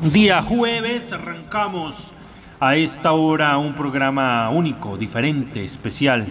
Día 0.00 0.40
jueves 0.40 1.12
arrancamos 1.12 2.12
a 2.58 2.74
esta 2.74 3.12
hora 3.12 3.58
un 3.58 3.74
programa 3.74 4.48
único, 4.48 4.96
diferente, 4.96 5.62
especial. 5.62 6.26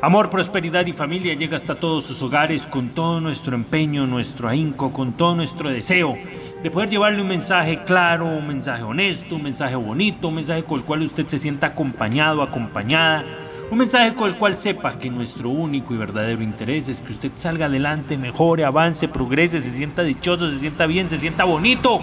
Amor, 0.00 0.30
prosperidad 0.30 0.86
y 0.86 0.94
familia 0.94 1.34
llega 1.34 1.58
hasta 1.58 1.74
todos 1.74 2.06
sus 2.06 2.22
hogares 2.22 2.66
con 2.66 2.88
todo 2.88 3.20
nuestro 3.20 3.54
empeño, 3.54 4.06
nuestro 4.06 4.48
ahínco, 4.48 4.94
con 4.94 5.12
todo 5.12 5.36
nuestro 5.36 5.70
deseo 5.70 6.16
de 6.62 6.70
poder 6.70 6.88
llevarle 6.88 7.20
un 7.20 7.28
mensaje 7.28 7.78
claro, 7.84 8.24
un 8.24 8.46
mensaje 8.46 8.82
honesto, 8.82 9.36
un 9.36 9.42
mensaje 9.42 9.76
bonito, 9.76 10.28
un 10.28 10.36
mensaje 10.36 10.64
con 10.64 10.80
el 10.80 10.86
cual 10.86 11.02
usted 11.02 11.26
se 11.26 11.38
sienta 11.38 11.66
acompañado, 11.68 12.40
acompañada, 12.40 13.24
un 13.70 13.76
mensaje 13.76 14.14
con 14.14 14.30
el 14.30 14.36
cual 14.36 14.56
sepa 14.56 14.98
que 14.98 15.10
nuestro 15.10 15.50
único 15.50 15.92
y 15.92 15.98
verdadero 15.98 16.42
interés 16.42 16.88
es 16.88 17.02
que 17.02 17.12
usted 17.12 17.32
salga 17.34 17.66
adelante, 17.66 18.16
mejore, 18.16 18.64
avance, 18.64 19.06
progrese, 19.06 19.60
se 19.60 19.70
sienta 19.70 20.02
dichoso, 20.02 20.48
se 20.48 20.56
sienta 20.56 20.86
bien, 20.86 21.10
se 21.10 21.18
sienta 21.18 21.44
bonito 21.44 22.00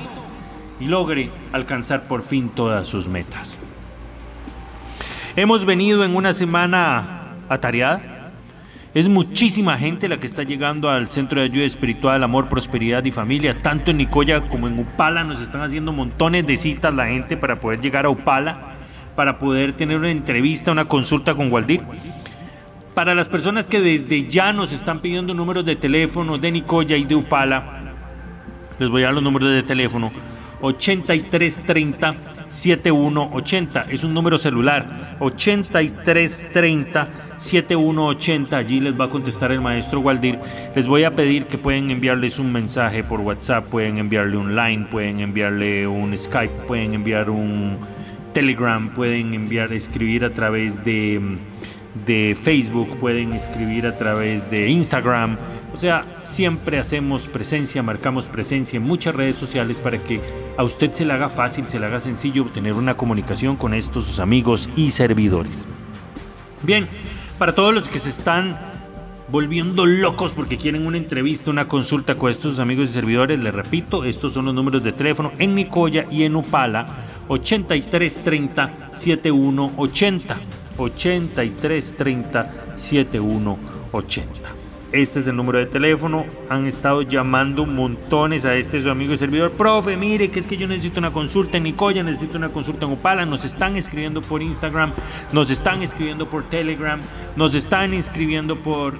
y 0.79 0.85
logre 0.85 1.29
alcanzar 1.51 2.03
por 2.03 2.21
fin 2.21 2.49
todas 2.49 2.87
sus 2.87 3.07
metas. 3.07 3.57
Hemos 5.35 5.65
venido 5.65 6.03
en 6.03 6.15
una 6.15 6.33
semana 6.33 7.35
atareada 7.49 8.17
es 8.97 9.09
muchísima 9.09 9.77
gente 9.77 10.07
la 10.07 10.17
que 10.17 10.25
está 10.25 10.41
llegando 10.41 10.89
al 10.89 11.07
Centro 11.07 11.39
de 11.39 11.45
Ayuda 11.45 11.65
Espiritual, 11.65 12.23
Amor, 12.23 12.49
Prosperidad 12.49 13.05
y 13.05 13.11
Familia. 13.11 13.55
Tanto 13.55 13.91
en 13.91 13.97
Nicoya 13.97 14.41
como 14.41 14.67
en 14.67 14.79
Upala 14.79 15.23
nos 15.23 15.39
están 15.39 15.61
haciendo 15.61 15.93
montones 15.93 16.47
de 16.47 16.57
citas 16.57 16.95
la 16.95 17.05
gente 17.05 17.37
para 17.37 17.59
poder 17.59 17.79
llegar 17.79 18.07
a 18.07 18.09
Upala, 18.09 18.75
para 19.15 19.37
poder 19.37 19.73
tener 19.73 19.97
una 19.97 20.09
entrevista, 20.09 20.71
una 20.71 20.85
consulta 20.85 21.35
con 21.35 21.51
Waldir. 21.51 21.83
Para 22.95 23.13
las 23.13 23.29
personas 23.29 23.67
que 23.67 23.81
desde 23.81 24.27
ya 24.27 24.51
nos 24.51 24.73
están 24.73 24.99
pidiendo 24.99 25.35
números 25.35 25.63
de 25.63 25.75
teléfono 25.75 26.39
de 26.39 26.51
Nicoya 26.51 26.97
y 26.97 27.03
de 27.03 27.13
Upala, 27.13 27.93
les 28.79 28.89
voy 28.89 29.03
a 29.03 29.05
dar 29.05 29.13
los 29.13 29.21
números 29.21 29.51
de 29.51 29.61
teléfono. 29.61 30.11
8330 30.61 32.15
7180 32.47 33.85
es 33.89 34.03
un 34.03 34.13
número 34.13 34.37
celular 34.37 35.17
8330 35.19 37.09
7180. 37.37 38.57
Allí 38.57 38.79
les 38.79 38.99
va 38.99 39.05
a 39.05 39.09
contestar 39.09 39.51
el 39.51 39.61
maestro 39.61 39.99
Waldir. 39.99 40.39
Les 40.75 40.87
voy 40.87 41.03
a 41.03 41.11
pedir 41.11 41.45
que 41.45 41.57
pueden 41.57 41.91
enviarles 41.91 42.39
un 42.39 42.51
mensaje 42.51 43.03
por 43.03 43.21
WhatsApp, 43.21 43.67
pueden 43.67 43.97
enviarle 43.97 44.37
un 44.37 44.55
line, 44.55 44.87
pueden 44.89 45.19
enviarle 45.19 45.87
un 45.87 46.17
Skype, 46.17 46.65
pueden 46.65 46.93
enviar 46.93 47.29
un 47.29 47.77
Telegram, 48.33 48.93
pueden 48.93 49.33
enviar, 49.33 49.73
escribir 49.73 50.25
a 50.25 50.31
través 50.31 50.83
de, 50.83 51.19
de 52.05 52.37
Facebook, 52.39 52.97
pueden 52.99 53.33
escribir 53.33 53.87
a 53.87 53.97
través 53.97 54.49
de 54.49 54.69
Instagram. 54.69 55.37
O 55.73 55.77
sea, 55.77 56.05
siempre 56.23 56.79
hacemos 56.79 57.27
presencia, 57.27 57.83
marcamos 57.83 58.27
presencia 58.27 58.77
en 58.77 58.83
muchas 58.83 59.13
redes 59.13 59.35
sociales 59.35 59.79
para 59.79 59.97
que 59.97 60.21
a 60.57 60.63
usted 60.63 60.91
se 60.91 61.05
le 61.05 61.13
haga 61.13 61.29
fácil, 61.29 61.65
se 61.65 61.79
le 61.79 61.85
haga 61.85 61.99
sencillo 61.99 62.45
tener 62.45 62.73
una 62.73 62.95
comunicación 62.95 63.55
con 63.57 63.73
estos 63.73 64.05
sus 64.05 64.19
amigos 64.19 64.69
y 64.75 64.91
servidores. 64.91 65.65
Bien, 66.63 66.87
para 67.37 67.53
todos 67.53 67.73
los 67.73 67.87
que 67.87 67.99
se 67.99 68.09
están 68.09 68.57
volviendo 69.29 69.85
locos 69.85 70.31
porque 70.31 70.57
quieren 70.57 70.87
una 70.87 70.97
entrevista, 70.97 71.51
una 71.51 71.67
consulta 71.67 72.15
con 72.15 72.31
estos 72.31 72.59
amigos 72.59 72.89
y 72.89 72.93
servidores, 72.93 73.37
les 73.37 73.53
repito, 73.53 74.05
estos 74.05 74.33
son 74.33 74.45
los 74.45 74.55
números 74.55 74.83
de 74.83 74.93
teléfono 74.93 75.31
en 75.37 75.53
Nicoya 75.53 76.07
y 76.09 76.23
en 76.23 76.35
Upala, 76.35 76.85
8330 77.27 78.89
7180. 78.91 80.39
8330 80.77 82.53
7180. 82.75 84.66
Este 84.97 85.19
es 85.19 85.27
el 85.27 85.35
número 85.35 85.59
de 85.59 85.67
teléfono. 85.67 86.25
Han 86.49 86.65
estado 86.65 87.03
llamando 87.03 87.67
montones 87.67 88.45
a 88.45 88.55
este 88.55 88.81
su 88.81 88.89
amigo 88.89 89.13
y 89.13 89.17
servidor. 89.17 89.51
Profe, 89.51 89.95
mire 89.95 90.31
que 90.31 90.39
es 90.39 90.47
que 90.47 90.57
yo 90.57 90.67
necesito 90.67 90.99
una 90.99 91.11
consulta 91.11 91.57
en 91.57 91.63
Nicoya, 91.63 92.01
necesito 92.01 92.35
una 92.35 92.49
consulta 92.49 92.87
en 92.87 92.93
Opala. 92.93 93.23
Nos 93.27 93.45
están 93.45 93.75
escribiendo 93.75 94.23
por 94.23 94.41
Instagram, 94.41 94.91
nos 95.33 95.51
están 95.51 95.83
escribiendo 95.83 96.27
por 96.27 96.49
Telegram, 96.49 96.99
nos 97.35 97.53
están 97.53 97.93
escribiendo 97.93 98.55
por... 98.55 98.99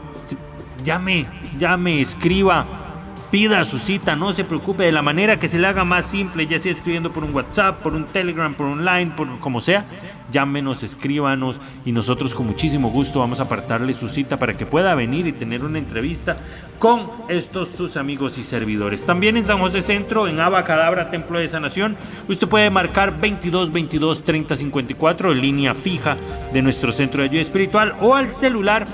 Llame, 0.84 1.26
llame, 1.58 2.00
escriba 2.00 2.87
Pida 3.32 3.66
su 3.66 3.78
cita, 3.78 4.16
no 4.16 4.32
se 4.32 4.46
preocupe 4.46 4.86
de 4.86 4.94
la 4.94 5.02
manera 5.02 5.38
que 5.38 5.50
se 5.50 5.60
le 5.60 5.68
haga 5.68 5.84
más 5.84 6.06
simple, 6.06 6.48
ya 6.48 6.60
sea 6.60 6.72
escribiendo 6.72 7.12
por 7.12 7.26
un 7.26 7.36
WhatsApp, 7.36 7.82
por 7.82 7.94
un 7.94 8.06
Telegram, 8.06 8.54
por 8.54 8.68
online, 8.68 9.12
por 9.18 9.40
como 9.40 9.60
sea. 9.60 9.84
Llámenos, 10.32 10.82
escríbanos 10.82 11.60
y 11.84 11.92
nosotros 11.92 12.34
con 12.34 12.48
muchísimo 12.48 12.90
gusto 12.90 13.20
vamos 13.20 13.42
a 13.42 13.44
apartarle 13.44 13.94
su 13.94 14.08
cita 14.08 14.38
para 14.38 14.56
que 14.56 14.66
pueda 14.66 14.96
venir 14.96 15.28
y 15.28 15.34
tener 15.34 15.66
una 15.66 15.78
entrevista 15.78 16.38
con 16.80 17.12
estos 17.28 17.68
sus 17.68 17.98
amigos 17.98 18.38
y 18.38 18.46
servidores. 18.46 19.06
También 19.06 19.36
en 19.36 19.44
San 19.44 19.60
José 19.60 19.82
Centro, 19.82 20.30
en 20.30 20.40
Abacadabra, 20.40 21.12
Templo 21.12 21.38
de 21.40 21.50
Sanación, 21.50 21.98
usted 22.30 22.48
puede 22.48 22.70
marcar 22.70 23.20
22 23.20 23.74
22 23.74 24.24
30 24.24 24.56
54 24.56 25.34
en 25.34 25.42
línea 25.42 25.76
fija 25.76 26.16
de 26.54 26.62
nuestro 26.62 26.94
centro 26.94 27.22
de 27.22 27.28
ayuda 27.28 27.42
espiritual 27.42 27.94
o 28.00 28.16
al 28.16 28.34
celular 28.34 28.86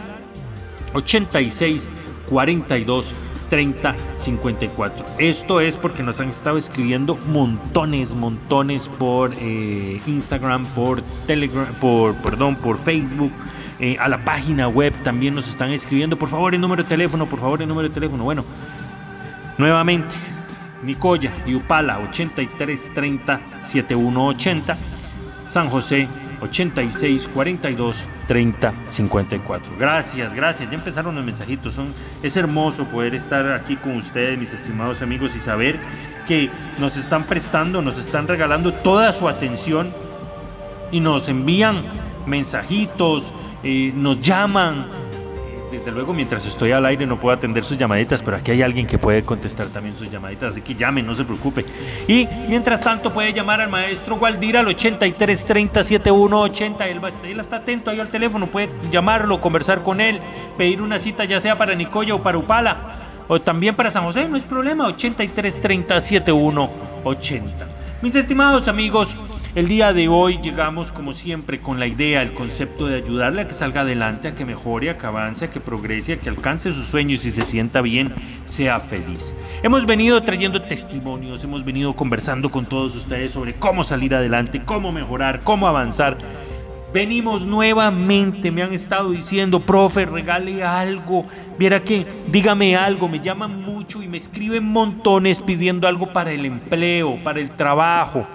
86 0.96 1.88
42 2.30 3.14
3054. 3.50 5.06
Esto 5.20 5.62
es 5.62 5.78
porque 5.78 6.04
nos 6.04 6.20
han 6.20 6.30
estado 6.30 6.58
escribiendo 6.58 7.16
montones, 7.28 8.14
montones 8.14 8.88
por 8.88 9.34
eh, 9.40 10.02
Instagram, 10.06 10.66
por 10.68 11.02
Telegram, 11.28 11.68
por, 11.76 12.16
perdón, 12.16 12.56
por 12.56 12.78
Facebook. 12.78 13.32
Eh, 13.80 13.98
a 14.00 14.08
la 14.08 14.24
página 14.24 14.68
web 14.68 14.94
también 15.04 15.34
nos 15.34 15.48
están 15.48 15.72
escribiendo. 15.72 16.18
Por 16.18 16.30
favor, 16.30 16.54
el 16.54 16.62
número 16.62 16.84
de 16.84 16.90
teléfono, 16.90 17.26
por 17.26 17.40
favor, 17.40 17.62
el 17.62 17.68
número 17.68 17.90
de 17.90 17.94
teléfono. 17.94 18.24
Bueno, 18.24 18.46
nuevamente, 19.58 20.16
Nicoya 20.84 21.34
y 21.46 21.56
Upala 21.56 22.00
8330 22.00 23.42
7180. 23.60 24.78
San 25.46 25.70
José 25.70 26.08
86 26.42 27.30
42 28.28 28.28
30 28.28 28.74
54. 28.88 29.74
Gracias, 29.78 30.34
gracias. 30.34 30.70
Ya 30.70 30.76
empezaron 30.76 31.16
los 31.16 31.26
mensajitos. 31.26 31.74
Son, 31.76 31.94
es 32.22 32.38
hermoso 32.38 32.86
poder 32.86 33.16
estar 33.16 33.52
aquí 33.52 33.76
con 33.76 33.98
ustedes, 33.98 34.38
mis 34.38 34.54
estimados 34.54 35.02
amigos, 35.02 35.36
y 35.36 35.40
saber 35.40 35.80
que 36.26 36.50
nos 36.80 36.98
están 36.98 37.26
prestando, 37.26 37.82
nos 37.82 37.98
están 37.98 38.28
regalando 38.28 38.72
toda 38.72 39.12
su 39.14 39.28
atención 39.28 39.94
y 40.92 41.00
nos 41.00 41.28
envían 41.28 41.82
mensajitos, 42.26 43.34
eh, 43.64 43.92
nos 43.96 44.22
llaman, 44.22 44.86
desde 45.84 45.92
luego, 45.92 46.14
mientras 46.14 46.46
estoy 46.46 46.72
al 46.72 46.86
aire 46.86 47.06
no 47.06 47.20
puedo 47.20 47.36
atender 47.36 47.66
sus 47.66 47.78
llamaditas, 47.78 48.24
pero 48.24 48.38
aquí 48.38 48.52
hay 48.52 48.62
alguien 48.62 48.88
que 48.88 48.98
puede 48.98 49.24
contestar 49.24 49.68
también 49.68 49.94
sus 49.94 50.10
llamaditas, 50.10 50.54
así 50.54 50.62
que 50.62 50.76
llame, 50.76 51.04
no 51.04 51.14
se 51.14 51.26
preocupe. 51.26 51.66
Y 52.08 52.26
mientras 52.48 52.80
tanto 52.80 53.12
puede 53.12 53.34
llamar 53.34 53.60
al 53.60 53.70
maestro 53.70 54.16
Gualdira 54.16 54.62
al 54.62 54.68
83 54.70 55.44
30 55.44 55.84
7180. 55.84 56.88
Él, 56.88 57.02
él 57.26 57.40
está 57.42 57.58
atento 57.58 57.92
ahí 57.92 58.00
al 58.00 58.08
teléfono, 58.08 58.48
puede 58.48 58.70
llamarlo, 58.92 59.42
conversar 59.42 59.84
con 59.84 60.00
él, 60.00 60.22
pedir 60.58 60.82
una 60.82 61.00
cita 61.00 61.26
ya 61.26 61.42
sea 61.42 61.58
para 61.58 61.76
Nicoya 61.76 62.16
o 62.16 62.24
para 62.24 62.38
Upala, 62.38 62.78
o 63.28 63.42
también 63.42 63.76
para 63.76 63.92
San 63.92 64.06
José, 64.06 64.30
no 64.30 64.38
es 64.38 64.44
problema, 64.44 64.88
83 64.88 65.60
30 65.60 66.00
7180. 66.00 67.68
Mis 68.02 68.16
estimados 68.16 68.70
amigos, 68.70 69.18
El 69.56 69.68
día 69.68 69.94
de 69.94 70.08
hoy 70.08 70.40
llegamos 70.42 70.92
como 70.92 71.14
siempre 71.14 71.62
con 71.62 71.80
la 71.80 71.86
idea, 71.86 72.24
el 72.24 72.34
concepto 72.34 72.88
de 72.88 72.96
ayudarle 72.96 73.44
a 73.44 73.48
que 73.48 73.54
salga 73.54 73.82
adelante, 73.82 74.28
a 74.28 74.34
que 74.34 74.46
mejore, 74.46 74.90
a 74.90 74.98
que 74.98 75.06
avance, 75.06 75.46
a 75.46 75.52
que 75.52 75.60
progrese, 75.60 76.14
a 76.14 76.20
que 76.20 76.28
alcance 76.28 76.72
sus 76.72 76.88
sueños 76.88 77.24
y 77.24 77.30
se 77.30 77.44
sienta 77.44 77.82
bien, 77.82 78.12
sea 78.48 78.80
feliz. 78.80 79.36
Hemos 79.62 79.86
venido 79.86 80.20
trayendo 80.24 80.60
testimonios, 80.60 81.44
hemos 81.44 81.64
venido 81.64 81.96
conversando 81.96 82.50
con 82.50 82.66
todos 82.66 82.96
ustedes 82.96 83.34
sobre 83.34 83.54
cómo 83.54 83.84
salir 83.84 84.16
adelante, 84.16 84.64
cómo 84.66 84.92
mejorar, 84.92 85.42
cómo 85.44 85.68
avanzar. 85.68 86.18
Venimos 86.92 87.46
nuevamente, 87.46 88.50
me 88.50 88.64
han 88.64 88.74
estado 88.74 89.12
diciendo, 89.12 89.60
profe, 89.60 90.08
regale 90.08 90.64
algo. 90.64 91.28
Viera 91.60 91.84
que, 91.84 92.08
dígame 92.32 92.76
algo, 92.76 93.08
me 93.08 93.20
llaman 93.20 93.62
mucho 93.62 94.02
y 94.02 94.08
me 94.08 94.18
escriben 94.18 94.64
montones 94.64 95.44
pidiendo 95.44 95.88
algo 95.88 96.12
para 96.12 96.32
el 96.32 96.44
empleo, 96.44 97.24
para 97.24 97.40
el 97.40 97.52
trabajo. 97.52 98.26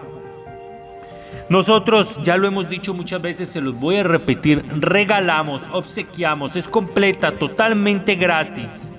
Nosotros, 1.49 2.19
ya 2.23 2.37
lo 2.37 2.47
hemos 2.47 2.69
dicho 2.69 2.93
muchas 2.93 3.23
veces, 3.23 3.49
se 3.49 3.61
los 3.61 3.75
voy 3.75 3.97
a 3.97 4.03
repetir, 4.03 4.65
regalamos, 4.81 5.63
obsequiamos, 5.73 6.57
es 6.57 6.69
completa, 6.69 7.33
totalmente 7.33 8.17
gratis. 8.17 8.91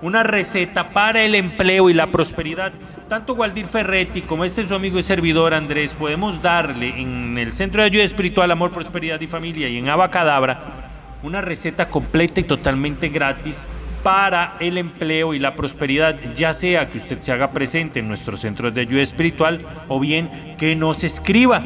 Una 0.00 0.22
receta 0.22 0.90
para 0.90 1.22
el 1.24 1.34
empleo 1.34 1.90
y 1.90 1.94
la 1.94 2.06
prosperidad 2.06 2.72
tanto 3.08 3.32
Waldir 3.32 3.64
Ferretti 3.64 4.20
como 4.20 4.44
este 4.44 4.66
su 4.66 4.74
amigo 4.74 4.98
y 4.98 5.02
servidor 5.02 5.54
Andrés 5.54 5.94
podemos 5.94 6.42
darle 6.42 7.00
en 7.00 7.38
el 7.38 7.54
Centro 7.54 7.80
de 7.80 7.86
Ayuda 7.86 8.04
Espiritual 8.04 8.50
Amor, 8.50 8.70
Prosperidad 8.70 9.18
y 9.22 9.26
Familia 9.26 9.66
y 9.66 9.78
en 9.78 9.88
Abacadabra 9.88 10.90
una 11.22 11.40
receta 11.40 11.88
completa 11.88 12.40
y 12.40 12.44
totalmente 12.44 13.08
gratis 13.08 13.66
para 14.02 14.56
el 14.60 14.78
empleo 14.78 15.34
y 15.34 15.38
la 15.38 15.56
prosperidad, 15.56 16.16
ya 16.34 16.54
sea 16.54 16.88
que 16.88 16.98
usted 16.98 17.20
se 17.20 17.32
haga 17.32 17.50
presente 17.52 18.00
en 18.00 18.08
nuestros 18.08 18.40
centros 18.40 18.74
de 18.74 18.82
ayuda 18.82 19.02
espiritual 19.02 19.66
o 19.88 19.98
bien 19.98 20.56
que 20.58 20.76
nos 20.76 21.02
escriba. 21.02 21.62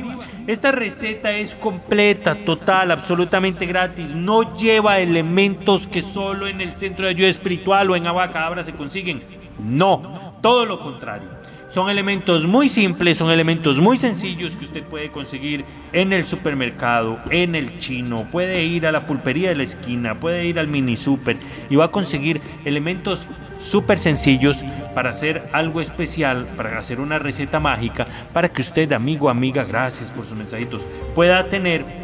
Esta 0.47 0.73
receta 0.73 1.31
es 1.31 1.55
completa, 1.55 2.35
total, 2.35 2.91
absolutamente 2.91 3.65
gratis. 3.65 4.11
No 4.11 4.57
lleva 4.57 4.99
elementos 4.99 5.87
que 5.87 6.03
solo 6.03 6.49
en 6.49 6.61
el 6.61 6.75
centro 6.75 7.05
de 7.05 7.13
ayuda 7.13 7.29
espiritual 7.29 7.91
o 7.91 7.97
en 7.97 8.09
Abacadabra 8.09 8.65
se 8.65 8.75
consiguen. 8.75 9.23
No, 9.61 10.35
todo 10.43 10.67
lo 10.67 10.81
contrario. 10.81 11.29
Son 11.69 11.89
elementos 11.89 12.45
muy 12.47 12.69
simples, 12.69 13.17
son 13.17 13.31
elementos 13.31 13.79
muy 13.79 13.97
sencillos 13.97 14.57
que 14.57 14.65
usted 14.65 14.83
puede 14.83 15.11
conseguir 15.11 15.65
en 15.93 16.13
el 16.13 16.27
supermercado, 16.27 17.19
en 17.31 17.55
el 17.55 17.79
chino, 17.79 18.27
puede 18.31 18.65
ir 18.65 18.87
a 18.87 18.93
la 18.93 19.07
pulpería 19.07 19.51
de 19.51 19.55
la 19.55 19.63
esquina, 19.63 20.17
puede 20.17 20.45
ir 20.45 20.59
al 20.59 20.69
mini 20.69 20.99
super 20.99 21.39
y 21.71 21.77
va 21.77 21.87
a 21.87 21.91
conseguir 21.91 22.43
elementos 22.67 23.27
súper 23.63 23.99
sencillos 23.99 24.65
para 24.95 25.11
hacer 25.11 25.43
algo 25.53 25.81
especial, 25.81 26.47
para 26.57 26.79
hacer 26.79 27.01
una 27.01 27.19
receta 27.19 27.61
mágica, 27.61 28.07
para 28.33 28.49
que 28.49 28.63
usted, 28.63 28.93
amigo, 28.93 29.31
amiga, 29.31 29.65
gracias 29.65 30.11
por 30.11 30.27
sus 30.27 30.37
mensajitos, 30.37 30.87
pueda 31.15 31.49
tener 31.49 32.03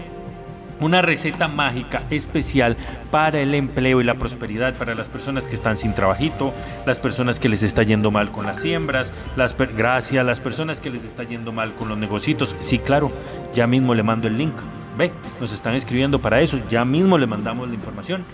una 0.81 1.03
receta 1.03 1.49
mágica 1.49 2.03
especial 2.11 2.77
para 3.11 3.41
el 3.41 3.55
empleo 3.55 4.01
y 4.01 4.05
la 4.05 4.15
prosperidad 4.15 4.75
para 4.75 4.95
las 4.95 5.09
personas 5.09 5.49
que 5.49 5.57
están 5.57 5.77
sin 5.77 5.93
trabajito, 5.93 6.55
las 6.87 7.01
personas 7.01 7.41
que 7.41 7.49
les 7.49 7.63
está 7.63 7.83
yendo 7.83 8.11
mal 8.11 8.31
con 8.31 8.47
las 8.47 8.61
siembras, 8.61 9.13
las 9.37 9.57
gracias, 9.57 10.25
las 10.25 10.41
personas 10.41 10.81
que 10.81 10.91
les 10.91 11.05
está 11.05 11.25
yendo 11.25 11.53
mal 11.53 11.75
con 11.75 11.89
los 11.89 11.99
negocios. 11.99 12.55
Sí, 12.61 12.79
claro, 12.79 13.11
ya 13.53 13.67
mismo 13.67 13.95
le 13.95 14.03
mando 14.03 14.29
el 14.29 14.39
link. 14.39 14.55
Ve, 14.97 15.13
nos 15.41 15.53
están 15.53 15.75
escribiendo 15.75 16.21
para 16.21 16.41
eso, 16.41 16.61
ya 16.69 16.85
mismo 16.85 17.19
le 17.19 17.27
mandamos 17.27 17.69
la 17.69 17.75
información 17.75 18.25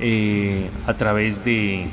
eh, 0.00 0.68
a 0.86 0.94
través 0.94 1.44
de 1.44 1.88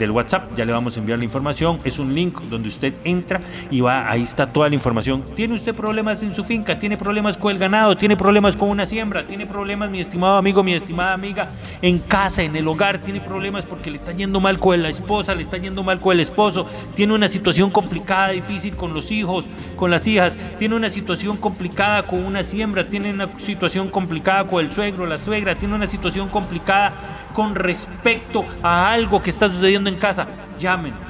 del 0.00 0.10
WhatsApp. 0.10 0.50
Ya 0.56 0.64
le 0.64 0.72
vamos 0.72 0.96
a 0.96 1.00
enviar 1.00 1.18
la 1.18 1.24
información. 1.24 1.78
Es 1.84 1.98
un 1.98 2.14
link 2.14 2.40
donde 2.50 2.68
usted 2.68 2.94
entra 3.04 3.40
y 3.70 3.80
va, 3.80 4.10
ahí 4.10 4.22
está 4.22 4.48
toda 4.48 4.68
la 4.68 4.74
información. 4.74 5.22
¿Tiene 5.36 5.54
usted 5.54 5.74
problemas 5.74 6.22
en 6.22 6.34
su 6.34 6.42
finca? 6.42 6.78
¿Tiene 6.78 6.96
problemas 6.96 7.36
con 7.36 7.52
el 7.52 7.58
ganado? 7.58 7.96
¿Tiene 7.96 8.16
problemas 8.16 8.56
con 8.56 8.68
una 8.68 8.86
siembra? 8.86 9.26
¿Tiene 9.26 9.46
problemas, 9.46 9.90
mi 9.90 10.00
estimado 10.00 10.36
amigo, 10.36 10.62
mi 10.62 10.74
estimada 10.74 11.12
amiga, 11.12 11.50
en 11.82 11.98
casa, 11.98 12.42
en 12.42 12.56
el 12.56 12.66
hogar? 12.66 12.98
¿Tiene 12.98 13.20
problemas 13.20 13.64
porque 13.64 13.90
le 13.90 13.96
está 13.96 14.12
yendo 14.12 14.40
mal 14.40 14.58
con 14.58 14.82
la 14.82 14.88
esposa, 14.88 15.34
le 15.34 15.42
está 15.42 15.58
yendo 15.58 15.82
mal 15.82 16.00
con 16.00 16.14
el 16.14 16.20
esposo? 16.20 16.66
¿Tiene 16.94 17.14
una 17.14 17.28
situación 17.28 17.70
complicada, 17.70 18.30
difícil 18.30 18.74
con 18.74 18.94
los 18.94 19.10
hijos, 19.12 19.46
con 19.76 19.90
las 19.90 20.06
hijas? 20.06 20.36
¿Tiene 20.58 20.74
una 20.74 20.90
situación 20.90 21.36
complicada 21.36 22.06
con 22.06 22.24
una 22.24 22.42
siembra? 22.42 22.88
¿Tiene 22.88 23.10
una 23.10 23.28
situación 23.38 23.88
complicada 23.88 24.46
con 24.46 24.64
el 24.64 24.72
suegro, 24.72 25.06
la 25.06 25.18
suegra? 25.18 25.54
¿Tiene 25.54 25.74
una 25.74 25.86
situación 25.86 26.28
complicada 26.28 27.19
con 27.32 27.54
respecto 27.54 28.44
a 28.62 28.92
algo 28.92 29.22
que 29.22 29.30
está 29.30 29.48
sucediendo 29.48 29.90
en 29.90 29.96
casa, 29.96 30.26
llámenos, 30.58 31.00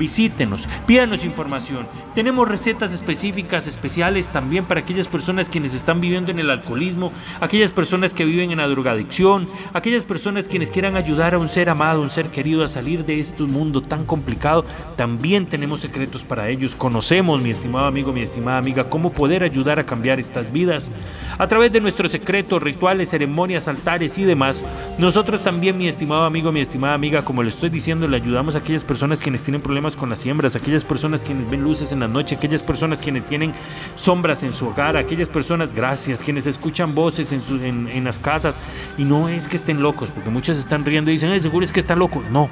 visítenos, 0.00 0.66
pídanos 0.86 1.24
información. 1.24 1.86
Tenemos 2.14 2.48
recetas 2.48 2.92
específicas, 2.92 3.66
especiales 3.66 4.30
también 4.30 4.64
para 4.64 4.80
aquellas 4.80 5.06
personas 5.06 5.50
quienes 5.50 5.74
están 5.74 6.00
viviendo 6.00 6.30
en 6.30 6.38
el 6.38 6.48
alcoholismo, 6.48 7.12
aquellas 7.40 7.70
personas 7.70 8.14
que 8.14 8.24
viven 8.24 8.50
en 8.50 8.58
la 8.58 8.66
drogadicción, 8.66 9.46
aquellas 9.74 10.04
personas 10.04 10.48
quienes 10.48 10.70
quieran 10.70 10.96
ayudar 10.96 11.34
a 11.34 11.38
un 11.38 11.48
ser 11.48 11.68
amado, 11.68 12.00
un 12.00 12.08
ser 12.08 12.28
querido 12.30 12.64
a 12.64 12.68
salir 12.68 13.04
de 13.04 13.20
este 13.20 13.42
mundo 13.42 13.82
tan 13.82 14.06
complicado. 14.06 14.64
También 14.96 15.46
tenemos 15.46 15.80
secretos 15.80 16.24
para 16.24 16.48
ellos. 16.48 16.74
Conocemos, 16.74 17.42
mi 17.42 17.50
estimado 17.50 17.84
amigo, 17.84 18.12
mi 18.12 18.22
estimada 18.22 18.56
amiga, 18.56 18.88
cómo 18.88 19.12
poder 19.12 19.42
ayudar 19.42 19.78
a 19.78 19.84
cambiar 19.84 20.18
estas 20.18 20.50
vidas. 20.50 20.90
A 21.36 21.46
través 21.46 21.72
de 21.72 21.80
nuestros 21.80 22.10
secretos, 22.10 22.62
rituales, 22.62 23.10
ceremonias, 23.10 23.68
altares 23.68 24.16
y 24.16 24.24
demás, 24.24 24.64
nosotros 24.98 25.44
también, 25.44 25.76
mi 25.76 25.88
estimado 25.88 26.24
amigo, 26.24 26.52
mi 26.52 26.60
estimada 26.60 26.94
amiga, 26.94 27.22
como 27.22 27.42
le 27.42 27.50
estoy 27.50 27.68
diciendo, 27.68 28.08
le 28.08 28.16
ayudamos 28.16 28.54
a 28.54 28.58
aquellas 28.58 28.84
personas 28.84 29.20
quienes 29.20 29.42
tienen 29.42 29.60
problemas 29.60 29.89
con 29.96 30.10
las 30.10 30.20
siembras, 30.20 30.56
aquellas 30.56 30.84
personas 30.84 31.22
quienes 31.22 31.48
ven 31.50 31.62
luces 31.62 31.92
en 31.92 32.00
la 32.00 32.08
noche, 32.08 32.36
aquellas 32.36 32.62
personas 32.62 33.00
quienes 33.00 33.24
tienen 33.26 33.52
sombras 33.94 34.42
en 34.42 34.52
su 34.52 34.68
hogar, 34.68 34.96
aquellas 34.96 35.28
personas, 35.28 35.74
gracias, 35.74 36.22
quienes 36.22 36.46
escuchan 36.46 36.94
voces 36.94 37.32
en, 37.32 37.88
en, 37.88 38.04
las 38.04 38.18
casas 38.18 38.58
y 38.98 39.04
no 39.04 39.28
es 39.28 39.48
que 39.48 39.56
estén 39.56 39.82
locos, 39.82 40.10
porque 40.10 40.30
muchas 40.30 40.58
están 40.58 40.84
riendo 40.84 41.10
y 41.10 41.14
dicen, 41.14 41.40
seguro 41.40 41.64
es 41.64 41.72
que 41.72 41.80
está 41.80 41.96
loco. 41.96 42.22
No, 42.30 42.48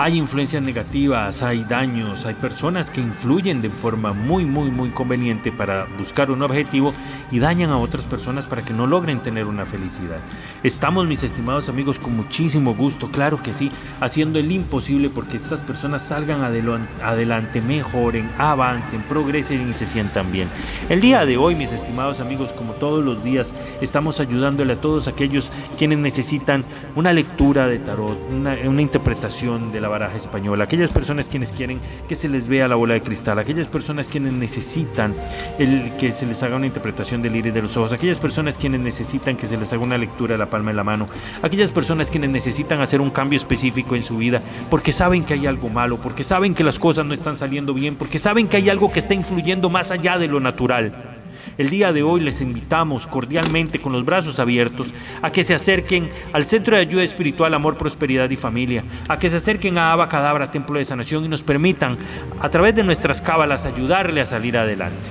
hay 0.00 0.16
influencias 0.16 0.62
negativas, 0.62 1.42
hay 1.42 1.64
daños, 1.64 2.24
hay 2.24 2.34
personas 2.34 2.88
que 2.88 3.00
influyen 3.00 3.60
de 3.60 3.68
forma 3.68 4.12
muy, 4.12 4.44
muy, 4.44 4.70
muy 4.70 4.90
conveniente 4.90 5.50
para 5.50 5.88
buscar 5.98 6.30
un 6.30 6.40
objetivo 6.42 6.94
y 7.32 7.40
dañan 7.40 7.70
a 7.70 7.78
otras 7.78 8.04
personas 8.04 8.46
para 8.46 8.62
que 8.62 8.72
no 8.72 8.86
logren 8.86 9.20
tener 9.20 9.46
una 9.46 9.66
felicidad. 9.66 10.20
Estamos, 10.62 11.08
mis 11.08 11.24
estimados 11.24 11.68
amigos, 11.68 11.98
con 11.98 12.16
muchísimo 12.16 12.76
gusto, 12.76 13.10
claro 13.10 13.42
que 13.42 13.52
sí, 13.52 13.72
haciendo 14.00 14.38
el 14.38 14.52
imposible 14.52 15.10
porque 15.10 15.36
estas 15.36 15.58
personas 15.62 16.04
salgan 16.04 16.42
adelante, 16.42 17.60
mejoren, 17.60 18.30
avancen, 18.38 19.02
progresen 19.02 19.68
y 19.68 19.72
se 19.72 19.84
sientan 19.84 20.30
bien. 20.30 20.48
El 20.88 21.00
día 21.00 21.26
de 21.26 21.38
hoy, 21.38 21.56
mis 21.56 21.72
estimados 21.72 22.20
amigos, 22.20 22.52
como 22.52 22.74
todos 22.74 23.04
los 23.04 23.24
días, 23.24 23.52
estamos 23.80 24.20
ayudándole 24.20 24.74
a 24.74 24.80
todos 24.80 25.08
aquellos 25.08 25.50
quienes 25.76 25.98
necesitan 25.98 26.64
una 26.94 27.12
lectura 27.12 27.66
de 27.66 27.80
tarot, 27.80 28.16
una, 28.30 28.54
una 28.64 28.82
interpretación 28.82 29.72
de 29.72 29.87
baraja 29.88 30.16
española, 30.16 30.64
aquellas 30.64 30.90
personas 30.90 31.26
quienes 31.26 31.52
quieren 31.52 31.80
que 32.08 32.14
se 32.14 32.28
les 32.28 32.48
vea 32.48 32.68
la 32.68 32.76
bola 32.76 32.94
de 32.94 33.00
cristal, 33.00 33.38
aquellas 33.38 33.68
personas 33.68 34.08
quienes 34.08 34.32
necesitan 34.32 35.14
el, 35.58 35.92
que 35.96 36.12
se 36.12 36.26
les 36.26 36.42
haga 36.42 36.56
una 36.56 36.66
interpretación 36.66 37.22
del 37.22 37.36
iris 37.36 37.54
de 37.54 37.62
los 37.62 37.76
ojos, 37.76 37.92
aquellas 37.92 38.18
personas 38.18 38.56
quienes 38.56 38.80
necesitan 38.80 39.36
que 39.36 39.46
se 39.46 39.56
les 39.56 39.72
haga 39.72 39.82
una 39.82 39.98
lectura 39.98 40.34
de 40.34 40.38
la 40.38 40.46
palma 40.46 40.70
de 40.70 40.76
la 40.76 40.84
mano, 40.84 41.08
aquellas 41.42 41.70
personas 41.70 42.10
quienes 42.10 42.30
necesitan 42.30 42.80
hacer 42.80 43.00
un 43.00 43.10
cambio 43.10 43.36
específico 43.36 43.96
en 43.96 44.04
su 44.04 44.16
vida 44.16 44.40
porque 44.70 44.92
saben 44.92 45.24
que 45.24 45.34
hay 45.34 45.46
algo 45.46 45.68
malo, 45.68 45.98
porque 45.98 46.24
saben 46.24 46.54
que 46.54 46.64
las 46.64 46.78
cosas 46.78 47.06
no 47.06 47.14
están 47.14 47.36
saliendo 47.36 47.74
bien, 47.74 47.96
porque 47.96 48.18
saben 48.18 48.48
que 48.48 48.56
hay 48.56 48.68
algo 48.68 48.92
que 48.92 48.98
está 48.98 49.14
influyendo 49.14 49.70
más 49.70 49.90
allá 49.90 50.18
de 50.18 50.28
lo 50.28 50.40
natural. 50.40 51.07
El 51.56 51.70
día 51.70 51.92
de 51.92 52.02
hoy 52.02 52.20
les 52.20 52.40
invitamos 52.40 53.06
cordialmente 53.06 53.78
con 53.78 53.92
los 53.92 54.04
brazos 54.04 54.38
abiertos 54.38 54.92
a 55.22 55.30
que 55.32 55.44
se 55.44 55.54
acerquen 55.54 56.08
al 56.32 56.46
Centro 56.46 56.76
de 56.76 56.82
Ayuda 56.82 57.02
Espiritual 57.02 57.54
Amor, 57.54 57.76
Prosperidad 57.78 58.30
y 58.30 58.36
Familia, 58.36 58.84
a 59.08 59.18
que 59.18 59.30
se 59.30 59.36
acerquen 59.36 59.78
a 59.78 59.92
Aba 59.92 60.08
Cadabra, 60.08 60.50
Templo 60.50 60.78
de 60.78 60.84
Sanación 60.84 61.24
y 61.24 61.28
nos 61.28 61.42
permitan 61.42 61.96
a 62.40 62.48
través 62.48 62.74
de 62.74 62.84
nuestras 62.84 63.20
cábalas 63.20 63.64
ayudarle 63.64 64.20
a 64.20 64.26
salir 64.26 64.56
adelante. 64.56 65.10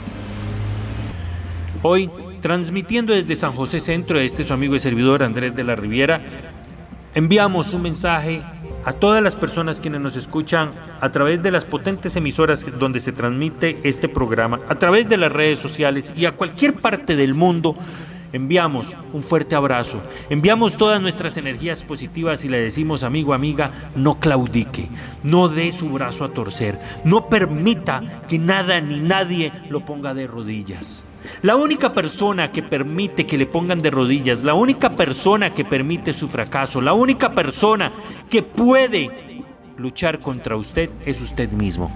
Hoy, 1.82 2.10
transmitiendo 2.41 3.13
desde 3.13 3.36
San 3.36 3.53
José 3.53 3.79
Centro, 3.79 4.20
este 4.20 4.44
su 4.44 4.53
amigo 4.53 4.75
y 4.75 4.79
servidor 4.79 5.24
Andrés 5.24 5.56
de 5.56 5.63
la 5.63 5.75
Riviera, 5.75 6.22
enviamos 7.17 7.74
un 7.74 7.81
mensaje 7.81 8.43
a 8.86 8.93
todas 8.93 9.24
las 9.24 9.36
personas 9.36 9.79
quienes 9.79 10.01
nos 10.01 10.15
escuchan 10.15 10.69
a 11.01 11.12
través 11.12 11.41
de 11.41 11.50
las 11.50 11.65
potentes 11.65 12.15
emisoras 12.15 12.63
donde 12.77 13.00
se 13.00 13.12
transmite 13.12 13.79
este 13.81 14.07
programa, 14.07 14.59
a 14.69 14.75
través 14.75 15.09
de 15.09 15.17
las 15.17 15.31
redes 15.31 15.59
sociales 15.59 16.12
y 16.15 16.25
a 16.25 16.33
cualquier 16.33 16.75
parte 16.75 17.15
del 17.15 17.33
mundo. 17.33 17.75
Enviamos 18.33 18.95
un 19.13 19.24
fuerte 19.24 19.55
abrazo, 19.55 20.00
enviamos 20.29 20.77
todas 20.77 21.01
nuestras 21.01 21.38
energías 21.38 21.81
positivas 21.81 22.45
y 22.45 22.50
le 22.50 22.59
decimos, 22.59 23.01
amigo, 23.01 23.33
amiga, 23.33 23.89
no 23.95 24.19
claudique, 24.19 24.88
no 25.24 25.47
dé 25.47 25.71
su 25.71 25.89
brazo 25.89 26.24
a 26.24 26.29
torcer, 26.29 26.77
no 27.03 27.29
permita 27.29 28.21
que 28.27 28.38
nada 28.38 28.79
ni 28.79 29.00
nadie 29.00 29.51
lo 29.71 29.79
ponga 29.79 30.13
de 30.13 30.27
rodillas. 30.27 31.03
La 31.41 31.55
única 31.55 31.93
persona 31.93 32.51
que 32.51 32.63
permite 32.63 33.25
que 33.25 33.38
le 33.38 33.46
pongan 33.46 33.81
de 33.81 33.91
rodillas, 33.91 34.43
la 34.43 34.53
única 34.53 34.91
persona 34.91 35.51
que 35.51 35.65
permite 35.65 36.13
su 36.13 36.27
fracaso, 36.27 36.81
la 36.81 36.93
única 36.93 37.31
persona 37.31 37.91
que 38.29 38.43
puede 38.43 39.10
luchar 39.77 40.19
contra 40.19 40.55
usted 40.55 40.89
es 41.05 41.22
usted 41.22 41.51
mismo. 41.51 41.91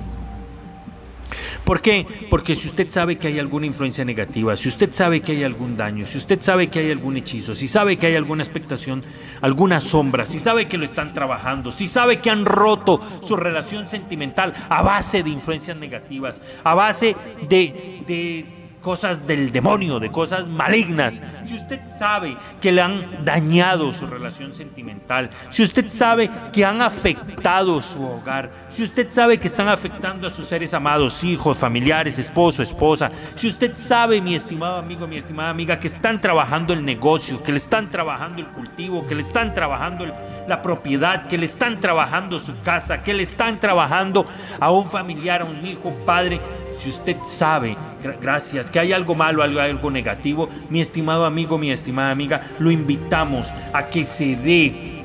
¿Por 1.63 1.81
qué? 1.81 2.05
Porque 2.29 2.55
si 2.55 2.67
usted 2.67 2.89
sabe 2.89 3.15
que 3.17 3.27
hay 3.27 3.39
alguna 3.39 3.65
influencia 3.65 4.03
negativa, 4.03 4.57
si 4.57 4.67
usted 4.67 4.93
sabe 4.93 5.21
que 5.21 5.33
hay 5.33 5.43
algún 5.43 5.77
daño, 5.77 6.05
si 6.05 6.17
usted 6.17 6.41
sabe 6.41 6.67
que 6.67 6.79
hay 6.79 6.91
algún 6.91 7.17
hechizo, 7.17 7.55
si 7.55 7.67
sabe 7.67 7.97
que 7.97 8.07
hay 8.07 8.15
alguna 8.15 8.43
expectación, 8.43 9.03
alguna 9.41 9.79
sombra, 9.79 10.25
si 10.25 10.39
sabe 10.39 10.67
que 10.67 10.77
lo 10.77 10.85
están 10.85 11.13
trabajando, 11.13 11.71
si 11.71 11.88
sabe 11.88 12.19
que 12.19 12.29
han 12.29 12.45
roto 12.45 13.01
su 13.21 13.35
relación 13.35 13.88
sentimental 13.88 14.53
a 14.69 14.81
base 14.81 15.23
de 15.23 15.29
influencias 15.29 15.77
negativas, 15.77 16.41
a 16.63 16.73
base 16.73 17.15
de, 17.47 18.03
de 18.07 18.61
cosas 18.81 19.25
del 19.27 19.51
demonio, 19.51 20.00
de 20.00 20.11
cosas 20.11 20.50
malignas, 20.50 21.21
si 21.43 21.55
usted 21.55 21.79
sabe 21.97 22.35
que 22.59 22.71
le 22.71 22.81
han 22.81 23.23
dañado 23.23 23.93
su 23.93 24.07
relación 24.07 24.51
sentimental, 24.51 25.29
si 25.50 25.63
usted 25.63 25.89
sabe 25.89 26.29
que 26.51 26.65
han 26.65 26.81
afectado 26.81 27.81
su 27.81 28.03
hogar, 28.03 28.51
si 28.69 28.83
usted 28.83 29.09
sabe 29.09 29.38
que 29.38 29.47
están 29.47 29.67
afectando 29.67 30.27
a 30.27 30.31
sus 30.31 30.47
seres 30.47 30.73
amados, 30.73 31.23
hijos, 31.23 31.57
familiares, 31.57 32.19
esposo, 32.19 32.63
esposa, 32.63 33.11
si 33.35 33.47
usted 33.47 33.75
sabe, 33.75 34.19
mi 34.21 34.35
estimado 34.35 34.77
amigo, 34.77 35.07
mi 35.07 35.17
estimada 35.17 35.50
amiga, 35.50 35.79
que 35.79 35.88
están 35.88 36.19
trabajando 36.19 36.73
el 36.73 36.83
negocio, 36.83 37.41
que 37.41 37.51
le 37.51 37.57
están 37.59 37.89
trabajando 37.89 38.41
el 38.41 38.47
cultivo, 38.47 39.05
que 39.05 39.15
le 39.15 39.21
están 39.21 39.53
trabajando 39.53 40.05
la 40.47 40.61
propiedad, 40.61 41.27
que 41.27 41.38
le 41.38 41.45
están 41.45 41.79
trabajando 41.79 42.39
su 42.39 42.59
casa, 42.61 43.03
que 43.03 43.13
le 43.13 43.23
están 43.23 43.59
trabajando 43.59 44.25
a 44.59 44.71
un 44.71 44.89
familiar, 44.89 45.41
a 45.41 45.45
un 45.45 45.65
hijo, 45.65 45.91
padre, 46.05 46.41
si 46.75 46.89
usted 46.89 47.17
sabe, 47.25 47.75
gracias, 48.21 48.71
que 48.71 48.79
hay 48.79 48.93
algo 48.93 49.15
malo, 49.15 49.43
algo, 49.43 49.59
algo 49.59 49.91
negativo, 49.91 50.49
mi 50.69 50.81
estimado 50.81 51.25
amigo, 51.25 51.57
mi 51.57 51.71
estimada 51.71 52.11
amiga, 52.11 52.41
lo 52.59 52.71
invitamos 52.71 53.53
a 53.73 53.87
que 53.87 54.03
se 54.03 54.35
dé 54.35 55.01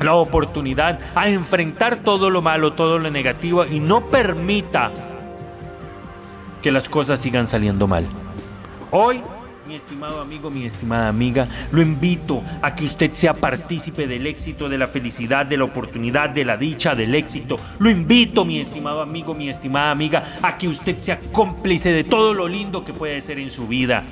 la 0.00 0.14
oportunidad 0.14 0.98
a 1.14 1.28
enfrentar 1.28 1.96
todo 1.96 2.30
lo 2.30 2.42
malo, 2.42 2.72
todo 2.72 2.98
lo 2.98 3.10
negativo 3.10 3.64
y 3.64 3.80
no 3.80 4.08
permita 4.08 4.90
que 6.60 6.72
las 6.72 6.88
cosas 6.88 7.20
sigan 7.20 7.46
saliendo 7.46 7.86
mal. 7.86 8.06
Hoy 8.90 9.22
mi 9.66 9.76
estimado 9.76 10.20
amigo, 10.20 10.50
mi 10.50 10.66
estimada 10.66 11.08
amiga, 11.08 11.46
lo 11.70 11.80
invito 11.80 12.42
a 12.60 12.74
que 12.74 12.84
usted 12.84 13.12
sea 13.12 13.34
partícipe 13.34 14.06
del 14.06 14.26
éxito, 14.26 14.68
de 14.68 14.78
la 14.78 14.88
felicidad, 14.88 15.46
de 15.46 15.56
la 15.56 15.64
oportunidad, 15.64 16.30
de 16.30 16.44
la 16.44 16.56
dicha, 16.56 16.94
del 16.94 17.14
éxito. 17.14 17.58
Lo 17.78 17.88
invito, 17.88 18.44
mi 18.44 18.58
estimado 18.58 19.00
amigo, 19.00 19.34
mi 19.34 19.48
estimada 19.48 19.90
amiga, 19.90 20.38
a 20.42 20.58
que 20.58 20.68
usted 20.68 20.98
sea 20.98 21.20
cómplice 21.32 21.92
de 21.92 22.04
todo 22.04 22.34
lo 22.34 22.48
lindo 22.48 22.84
que 22.84 22.92
puede 22.92 23.20
ser 23.20 23.38
en 23.38 23.50
su 23.50 23.68
vida. 23.68 24.02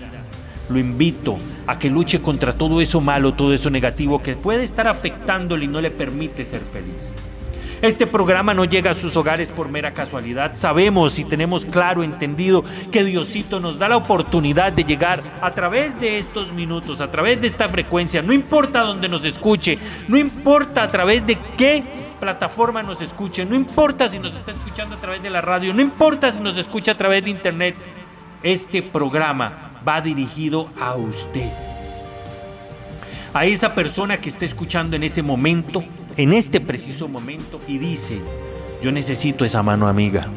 Lo 0.69 0.79
invito 0.79 1.37
a 1.67 1.79
que 1.79 1.91
luche 1.91 2.23
contra 2.23 2.53
todo 2.53 2.81
eso 2.81 3.01
malo, 3.01 3.35
todo 3.35 3.53
eso 3.53 3.71
negativo 3.71 4.23
que 4.23 4.37
puede 4.37 4.63
estar 4.63 4.87
afectándole 4.87 5.65
y 5.65 5.69
no 5.69 5.81
le 5.81 5.91
permite 5.91 6.45
ser 6.45 6.61
feliz. 6.61 7.15
Este 7.83 8.07
programa 8.07 8.53
no 8.53 8.67
llega 8.67 8.91
a 8.91 8.95
sus 8.95 9.17
hogares 9.17 9.49
por 9.49 9.71
mera 9.71 9.95
casualidad. 9.95 10.55
Sabemos 10.55 11.19
y 11.19 11.25
tenemos 11.25 11.65
claro 11.65 12.03
entendido 12.03 12.63
que 12.93 13.05
Diosito 13.05 13.59
nos 13.59 13.79
da 13.79 13.89
la 13.89 13.97
oportunidad 13.97 14.71
de 14.71 14.85
llegar 14.85 15.23
a 15.41 15.51
través 15.53 15.99
de 15.99 16.19
estos 16.19 16.53
minutos, 16.53 17.01
a 17.01 17.11
través 17.11 17.41
de 17.41 17.47
esta 17.47 17.71
frecuencia, 17.71 18.21
no 18.21 18.35
importa 18.35 18.83
dónde 18.83 19.09
nos 19.09 19.25
escuche, 19.25 19.79
no 20.09 20.19
importa 20.19 20.83
a 20.83 20.91
través 20.91 21.27
de 21.27 21.39
qué 21.57 21.83
plataforma 22.21 22.83
nos 22.83 23.01
escuche, 23.01 23.47
no 23.47 23.55
importa 23.55 24.11
si 24.11 24.19
nos 24.19 24.35
está 24.35 24.53
escuchando 24.53 24.97
a 24.97 25.01
través 25.01 25.23
de 25.23 25.31
la 25.31 25.41
radio, 25.41 25.73
no 25.73 25.81
importa 25.81 26.31
si 26.31 26.39
nos 26.39 26.59
escucha 26.59 26.93
a 26.93 26.97
través 26.99 27.25
de 27.25 27.31
internet, 27.31 27.77
este 28.43 28.83
programa 28.83 29.81
va 29.89 30.03
dirigido 30.03 30.69
a 30.79 30.97
usted. 30.97 31.49
A 33.33 33.47
esa 33.47 33.75
persona 33.75 34.19
que 34.19 34.29
está 34.29 34.45
escuchando 34.45 34.97
en 34.97 35.05
ese 35.05 35.23
momento, 35.23 35.83
en 36.21 36.35
este 36.35 36.61
preciso 36.61 37.09
momento 37.09 37.63
y 37.67 37.79
dice, 37.79 38.21
yo 38.83 38.93
necesito 38.93 39.47
esa 39.47 39.63
mano 39.63 39.89
amiga, 39.89 40.29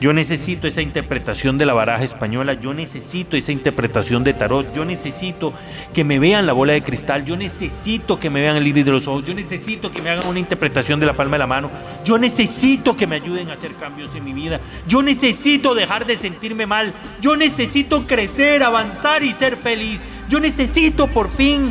yo 0.00 0.14
necesito 0.14 0.66
esa 0.66 0.80
interpretación 0.80 1.58
de 1.58 1.66
la 1.66 1.74
baraja 1.74 2.02
española, 2.02 2.54
yo 2.54 2.72
necesito 2.72 3.36
esa 3.36 3.52
interpretación 3.52 4.24
de 4.24 4.32
tarot, 4.32 4.74
yo 4.74 4.86
necesito 4.86 5.52
que 5.92 6.02
me 6.02 6.18
vean 6.18 6.46
la 6.46 6.54
bola 6.54 6.72
de 6.72 6.80
cristal, 6.80 7.26
yo 7.26 7.36
necesito 7.36 8.18
que 8.18 8.30
me 8.30 8.40
vean 8.40 8.56
el 8.56 8.66
iris 8.66 8.86
de 8.86 8.92
los 8.92 9.06
ojos, 9.06 9.26
yo 9.26 9.34
necesito 9.34 9.90
que 9.90 10.00
me 10.00 10.08
hagan 10.08 10.26
una 10.26 10.38
interpretación 10.38 10.98
de 10.98 11.04
la 11.04 11.14
palma 11.14 11.36
de 11.36 11.40
la 11.40 11.46
mano, 11.46 11.70
yo 12.06 12.16
necesito 12.16 12.96
que 12.96 13.06
me 13.06 13.16
ayuden 13.16 13.50
a 13.50 13.52
hacer 13.52 13.74
cambios 13.74 14.14
en 14.14 14.24
mi 14.24 14.32
vida, 14.32 14.62
yo 14.86 15.02
necesito 15.02 15.74
dejar 15.74 16.06
de 16.06 16.16
sentirme 16.16 16.64
mal, 16.64 16.94
yo 17.20 17.36
necesito 17.36 18.06
crecer, 18.06 18.62
avanzar 18.62 19.22
y 19.22 19.34
ser 19.34 19.58
feliz, 19.58 20.00
yo 20.30 20.40
necesito 20.40 21.06
por 21.06 21.28
fin 21.28 21.70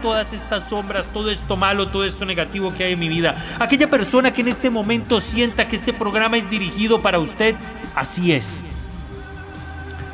todas 0.00 0.32
estas 0.32 0.68
sombras, 0.68 1.06
todo 1.12 1.28
esto 1.28 1.56
malo, 1.56 1.88
todo 1.88 2.04
esto 2.04 2.24
negativo 2.24 2.72
que 2.72 2.84
hay 2.84 2.92
en 2.92 2.98
mi 3.00 3.08
vida. 3.08 3.34
Aquella 3.58 3.90
persona 3.90 4.32
que 4.32 4.42
en 4.42 4.48
este 4.48 4.70
momento 4.70 5.20
sienta 5.20 5.66
que 5.66 5.74
este 5.74 5.92
programa 5.92 6.36
es 6.36 6.48
dirigido 6.48 7.02
para 7.02 7.18
usted, 7.18 7.56
así 7.94 8.32
es. 8.32 8.62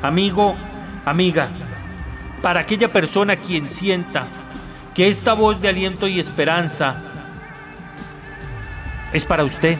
Amigo, 0.00 0.56
amiga, 1.04 1.50
para 2.40 2.61
aquella 2.61 2.88
persona 2.88 3.37
quien 3.37 3.68
sienta 3.68 4.26
que 4.94 5.09
esta 5.09 5.35
voz 5.35 5.61
de 5.61 5.68
aliento 5.68 6.09
y 6.09 6.18
esperanza 6.18 6.97
es 9.12 9.26
para 9.26 9.44
usted. 9.44 9.76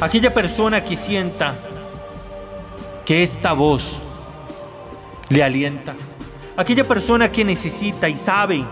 Aquella 0.00 0.34
persona 0.34 0.82
que 0.82 0.96
sienta 0.96 1.54
que 3.04 3.22
esta 3.22 3.52
voz 3.52 4.02
le 5.28 5.44
alienta 5.44 5.94
aquella 6.56 6.84
persona 6.84 7.30
que 7.30 7.44
necesita 7.44 8.08
y 8.08 8.16
sabe 8.16 8.64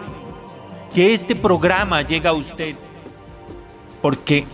que 0.94 1.12
este 1.12 1.36
programa 1.36 2.02
llega 2.02 2.30
a 2.30 2.34
usted 2.34 2.74
porque 4.00 4.46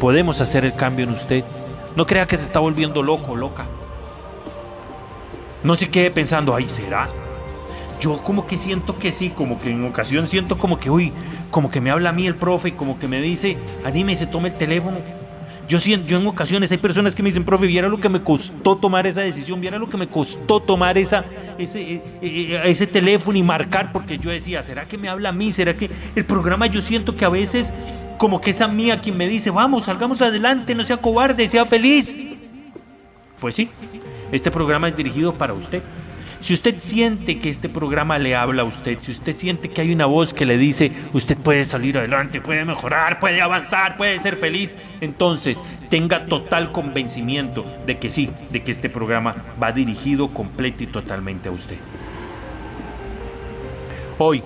podemos 0.00 0.40
hacer 0.40 0.64
el 0.64 0.74
cambio 0.74 1.04
en 1.04 1.12
usted. 1.12 1.44
No 1.96 2.06
crea 2.06 2.26
que 2.26 2.36
se 2.36 2.44
está 2.44 2.60
volviendo 2.60 3.02
loco, 3.02 3.36
loca. 3.36 3.66
No 5.62 5.76
se 5.76 5.90
quede 5.90 6.10
pensando, 6.10 6.54
ay, 6.54 6.68
¿será? 6.68 7.08
Yo 8.00 8.20
como 8.22 8.46
que 8.46 8.56
siento 8.56 8.98
que 8.98 9.12
sí, 9.12 9.30
como 9.30 9.60
que 9.60 9.70
en 9.70 9.84
ocasión 9.84 10.26
siento 10.26 10.58
como 10.58 10.78
que, 10.78 10.90
uy, 10.90 11.12
como 11.50 11.70
que 11.70 11.80
me 11.80 11.90
habla 11.90 12.10
a 12.10 12.12
mí 12.12 12.26
el 12.26 12.34
profe, 12.34 12.74
como 12.74 12.98
que 12.98 13.06
me 13.06 13.20
dice, 13.20 13.56
se 14.16 14.26
tome 14.26 14.48
el 14.48 14.54
teléfono 14.56 14.98
yo, 15.78 15.96
yo 16.06 16.18
en 16.18 16.26
ocasiones 16.26 16.70
hay 16.70 16.78
personas 16.78 17.14
que 17.14 17.22
me 17.22 17.30
dicen, 17.30 17.44
profe, 17.44 17.66
viera 17.66 17.88
lo 17.88 17.98
que 17.98 18.08
me 18.08 18.20
costó 18.20 18.76
tomar 18.76 19.06
esa 19.06 19.22
decisión, 19.22 19.60
viera 19.60 19.78
lo 19.78 19.88
que 19.88 19.96
me 19.96 20.06
costó 20.06 20.60
tomar 20.60 20.98
esa, 20.98 21.24
ese, 21.58 21.94
eh, 21.94 22.02
eh, 22.20 22.62
ese 22.64 22.86
teléfono 22.86 23.38
y 23.38 23.42
marcar, 23.42 23.92
porque 23.92 24.18
yo 24.18 24.30
decía, 24.30 24.62
¿será 24.62 24.86
que 24.86 24.98
me 24.98 25.08
habla 25.08 25.30
a 25.30 25.32
mí? 25.32 25.52
¿Será 25.52 25.74
que 25.74 25.90
el 26.14 26.24
programa 26.24 26.66
yo 26.66 26.82
siento 26.82 27.16
que 27.16 27.24
a 27.24 27.28
veces 27.28 27.72
como 28.18 28.40
que 28.40 28.50
es 28.50 28.60
a 28.60 28.68
mí 28.68 28.90
a 28.90 29.00
quien 29.00 29.16
me 29.16 29.26
dice, 29.26 29.50
vamos, 29.50 29.84
salgamos 29.84 30.20
adelante, 30.20 30.74
no 30.74 30.84
sea 30.84 30.98
cobarde, 30.98 31.48
sea 31.48 31.64
feliz? 31.64 32.20
Pues 33.40 33.54
sí, 33.54 33.70
este 34.30 34.50
programa 34.50 34.88
es 34.88 34.96
dirigido 34.96 35.34
para 35.34 35.54
usted. 35.54 35.82
Si 36.42 36.54
usted 36.54 36.76
siente 36.78 37.38
que 37.38 37.50
este 37.50 37.68
programa 37.68 38.18
le 38.18 38.34
habla 38.34 38.62
a 38.62 38.64
usted, 38.64 38.98
si 38.98 39.12
usted 39.12 39.36
siente 39.36 39.70
que 39.70 39.80
hay 39.80 39.92
una 39.92 40.06
voz 40.06 40.34
que 40.34 40.44
le 40.44 40.56
dice, 40.56 40.90
usted 41.12 41.38
puede 41.38 41.62
salir 41.62 41.96
adelante, 41.96 42.40
puede 42.40 42.64
mejorar, 42.64 43.20
puede 43.20 43.40
avanzar, 43.40 43.96
puede 43.96 44.18
ser 44.18 44.34
feliz, 44.34 44.74
entonces 45.00 45.62
tenga 45.88 46.24
total 46.24 46.72
convencimiento 46.72 47.64
de 47.86 47.96
que 48.00 48.10
sí, 48.10 48.28
de 48.50 48.60
que 48.60 48.72
este 48.72 48.90
programa 48.90 49.36
va 49.62 49.70
dirigido 49.70 50.34
completo 50.34 50.82
y 50.82 50.88
totalmente 50.88 51.48
a 51.48 51.52
usted. 51.52 51.78
Hoy 54.18 54.42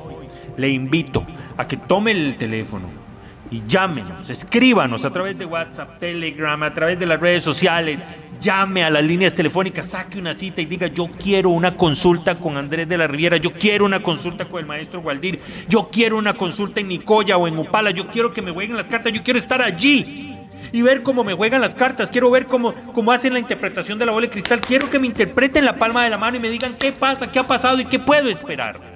le 0.59 0.69
invito 0.69 1.27
a 1.57 1.67
que 1.67 1.79
tome 1.79 2.11
el 2.11 2.37
teléfono 2.37 3.06
y 3.51 3.63
llámenos, 3.67 4.29
escríbanos 4.29 5.05
a 5.05 5.11
través 5.11 5.39
de 5.39 5.45
WhatsApp, 5.45 5.99
Telegram, 5.99 6.63
a 6.63 6.75
través 6.75 6.99
de 6.99 7.07
las 7.07 7.21
redes 7.21 7.45
sociales, 7.45 8.01
llame 8.41 8.85
a 8.85 8.91
las 8.91 9.05
líneas 9.05 9.35
telefónicas, 9.35 9.91
saque 9.91 10.19
una 10.19 10.35
cita 10.35 10.61
y 10.61 10.67
diga, 10.67 10.89
yo 10.89 11.09
quiero 11.23 11.51
una 11.51 11.77
consulta 11.77 12.35
con 12.35 12.57
Andrés 12.57 12.89
de 12.89 12.99
la 12.99 13.07
Riviera, 13.07 13.37
yo 13.37 13.53
quiero 13.53 13.85
una 13.85 14.01
consulta 14.03 14.45
con 14.45 14.61
el 14.61 14.67
maestro 14.67 15.01
Gualdir, 15.01 15.41
yo 15.69 15.89
quiero 15.91 16.19
una 16.19 16.35
consulta 16.35 16.81
en 16.81 16.89
Nicoya 16.89 17.37
o 17.37 17.47
en 17.47 17.59
Upala, 17.59 17.91
yo 17.91 18.09
quiero 18.09 18.33
que 18.33 18.43
me 18.43 18.51
jueguen 18.51 18.77
las 18.77 18.87
cartas, 18.87 19.13
yo 19.13 19.23
quiero 19.23 19.39
estar 19.39 19.63
allí 19.63 20.35
y 20.73 20.83
ver 20.83 21.03
cómo 21.03 21.25
me 21.25 21.35
juegan 21.35 21.61
las 21.61 21.75
cartas, 21.75 22.11
quiero 22.11 22.31
ver 22.31 22.47
cómo, 22.47 22.75
cómo 22.93 23.13
hacen 23.13 23.33
la 23.33 23.39
interpretación 23.39 23.99
de 23.99 24.07
la 24.07 24.13
bola 24.13 24.27
de 24.27 24.33
cristal, 24.33 24.61
quiero 24.61 24.91
que 24.91 24.99
me 24.99 25.07
interpreten 25.07 25.65
la 25.65 25.77
palma 25.77 26.05
de 26.05 26.11
la 26.11 26.19
mano 26.19 26.37
y 26.37 26.41
me 26.41 26.49
digan 26.49 26.75
qué 26.75 26.93
pasa, 26.93 27.31
qué 27.31 27.39
ha 27.39 27.47
pasado 27.47 27.81
y 27.81 27.85
qué 27.85 27.99
puedo 27.99 28.29
esperar. 28.29 28.96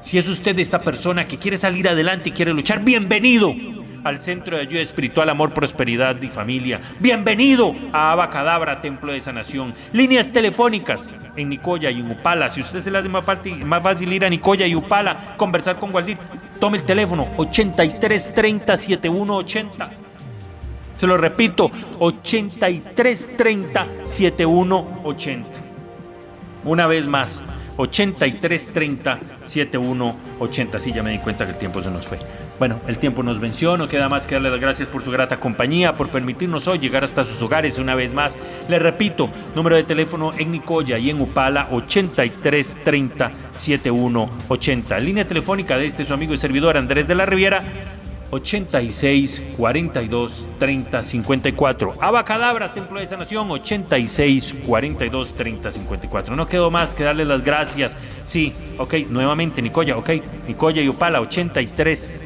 Si 0.00 0.16
es 0.16 0.28
usted 0.28 0.58
esta 0.58 0.80
persona 0.80 1.26
que 1.26 1.38
quiere 1.38 1.58
salir 1.58 1.88
adelante 1.88 2.28
y 2.28 2.32
quiere 2.32 2.52
luchar, 2.54 2.82
bienvenido 2.82 3.52
al 4.04 4.20
Centro 4.20 4.56
de 4.56 4.62
Ayuda 4.62 4.80
Espiritual, 4.80 5.28
Amor, 5.28 5.52
Prosperidad 5.52 6.22
y 6.22 6.30
Familia. 6.30 6.80
Bienvenido 7.00 7.74
a 7.92 8.12
Abacadabra, 8.12 8.80
Templo 8.80 9.12
de 9.12 9.20
Sanación. 9.20 9.74
Líneas 9.92 10.30
telefónicas 10.30 11.10
en 11.36 11.48
Nicoya 11.48 11.90
y 11.90 12.00
en 12.00 12.10
Upala. 12.10 12.48
Si 12.48 12.60
usted 12.60 12.80
se 12.80 12.90
le 12.90 12.98
hace 12.98 13.08
más 13.08 13.24
fácil, 13.24 14.12
ir 14.12 14.24
a 14.24 14.30
Nicoya 14.30 14.66
y 14.66 14.74
Upala, 14.74 15.36
conversar 15.36 15.78
con 15.78 15.92
Waldir, 15.94 16.16
tome 16.60 16.78
el 16.78 16.84
teléfono 16.84 17.28
8330 17.36 18.76
7180. 18.76 19.90
Se 20.94 21.06
lo 21.06 21.16
repito, 21.16 21.70
8330 21.98 23.86
7180. 24.04 25.48
Una 26.64 26.86
vez 26.86 27.06
más, 27.06 27.42
8330 27.78 29.18
7180. 29.44 30.78
Sí, 30.78 30.92
ya 30.92 31.02
me 31.02 31.12
di 31.12 31.18
cuenta 31.18 31.46
que 31.46 31.52
el 31.52 31.58
tiempo 31.58 31.82
se 31.82 31.90
nos 31.90 32.06
fue. 32.06 32.18
Bueno, 32.58 32.80
el 32.88 32.98
tiempo 32.98 33.22
nos 33.22 33.38
venció, 33.38 33.76
no 33.78 33.86
queda 33.86 34.08
más 34.08 34.26
que 34.26 34.34
darle 34.34 34.50
las 34.50 34.60
gracias 34.60 34.88
por 34.88 35.02
su 35.02 35.12
grata 35.12 35.38
compañía, 35.38 35.96
por 35.96 36.08
permitirnos 36.08 36.66
hoy 36.66 36.78
llegar 36.78 37.04
hasta 37.04 37.24
sus 37.24 37.40
hogares 37.40 37.78
una 37.78 37.94
vez 37.94 38.12
más. 38.12 38.36
Le 38.68 38.80
repito, 38.80 39.30
número 39.54 39.76
de 39.76 39.84
teléfono 39.84 40.32
en 40.36 40.50
Nicoya 40.50 40.98
y 40.98 41.10
en 41.10 41.20
Upala 41.20 41.68
8330 41.70 43.30
7180. 43.56 44.98
Línea 44.98 45.26
telefónica 45.26 45.76
de 45.76 45.86
este 45.86 46.04
su 46.04 46.14
amigo 46.14 46.34
y 46.34 46.38
servidor 46.38 46.76
Andrés 46.76 47.06
de 47.06 47.14
la 47.14 47.26
Riviera 47.26 47.62
86 48.30 49.42
42 49.56 50.48
30 50.58 51.02
54. 51.02 51.94
Abacadabra, 52.00 52.72
Templo 52.74 53.00
de 53.00 53.06
Sanación, 53.06 53.50
86 53.50 54.56
42 54.66 55.34
30 55.34 55.72
54. 55.72 56.36
No 56.36 56.46
quedó 56.46 56.70
más 56.70 56.94
que 56.94 57.04
darles 57.04 57.26
las 57.26 57.42
gracias. 57.44 57.96
Sí, 58.24 58.52
ok, 58.78 58.94
nuevamente 59.08 59.62
Nicoya, 59.62 59.96
ok, 59.96 60.10
Nicoya 60.46 60.82
y 60.82 60.88
Upala, 60.88 61.20
83 61.20 62.20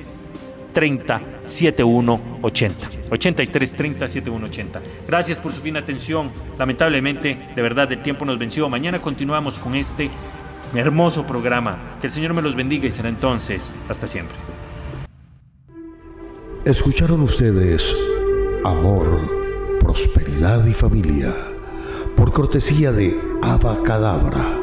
30 0.73 1.21
71 1.45 2.21
80. 2.43 2.89
83 3.11 3.73
30 3.73 4.09
71 4.09 4.47
80. 4.47 4.81
Gracias 5.07 5.39
por 5.39 5.53
su 5.53 5.61
fina 5.61 5.81
atención. 5.81 6.33
Lamentablemente, 6.59 7.37
de 7.55 7.63
verdad, 7.63 7.91
el 7.93 8.03
tiempo 8.03 8.25
nos 8.25 8.39
venció. 8.39 8.69
Mañana 8.69 8.99
continuamos 8.99 9.59
con 9.59 9.75
este 9.75 10.11
hermoso 10.75 11.27
programa. 11.27 11.79
Que 12.01 12.07
el 12.09 12.13
Señor 12.13 12.35
me 12.35 12.43
los 12.43 12.57
bendiga 12.57 12.89
y 12.89 12.93
será 12.93 13.09
entonces 13.09 13.75
hasta 13.89 14.07
siempre. 14.07 14.37
Escucharon 16.65 17.23
ustedes 17.23 17.93
Amor, 18.65 19.09
Prosperidad 19.81 20.65
y 20.65 20.73
Familia 20.73 21.35
por 22.17 22.31
cortesía 22.31 22.93
de 22.93 23.19
Abacadabra, 23.43 24.61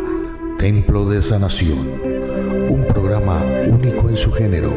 Templo 0.58 1.10
de 1.10 1.22
Sanación, 1.22 1.90
un 2.70 2.86
programa 2.88 3.44
único 3.68 4.08
en 4.08 4.16
su 4.16 4.32
género, 4.32 4.72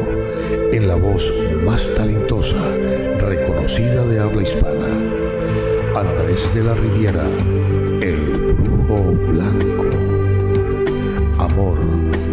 en 0.73 0.85
la 0.85 0.95
voz 0.95 1.31
más 1.65 1.93
talentosa, 1.95 2.61
reconocida 3.19 4.05
de 4.05 4.19
habla 4.19 4.43
hispana. 4.43 4.89
Andrés 5.95 6.53
de 6.53 6.61
la 6.61 6.73
Riviera, 6.73 7.25
el 8.01 8.53
brujo 8.53 9.13
blanco. 9.29 9.85
Amor, 11.39 11.79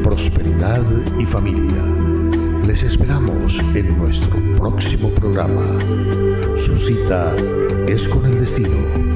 prosperidad 0.03 0.83
y 1.17 1.27
familia. 1.27 2.10
Les 2.71 2.85
esperamos 2.85 3.59
en 3.75 3.99
nuestro 3.99 4.41
próximo 4.55 5.11
programa. 5.11 5.67
Su 6.57 6.79
cita 6.79 7.35
es 7.89 8.09
con 8.09 8.25
el 8.27 8.39
destino 8.39 9.10